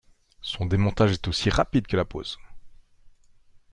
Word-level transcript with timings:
Son 0.41 0.65
démontage 0.65 1.11
est 1.11 1.27
aussi 1.27 1.51
rapide 1.51 1.85
que 1.85 1.95
la 1.95 2.05
pose. 2.05 2.39